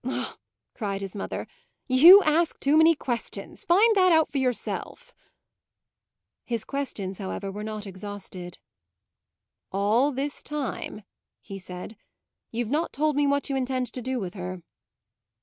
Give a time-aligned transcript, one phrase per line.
[0.03, 0.35] "Ah,"
[0.73, 1.45] cried his mother,
[1.87, 3.63] "you ask too many questions!
[3.63, 5.13] Find that out for yourself."
[6.43, 8.57] His questions, however, were not exhausted.
[9.71, 11.03] "All this time,"
[11.39, 11.95] he said,
[12.49, 14.63] "you've not told me what you intend to do with her."